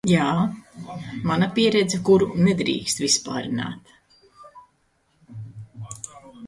[0.09, 0.27] Jā,
[1.31, 3.95] mana pieredze, kuru nedrīkst vispārināt